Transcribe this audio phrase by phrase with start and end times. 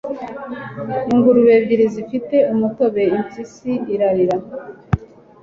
[1.13, 4.37] ingurube ebyiri zifite umutobe!' impyisi irarira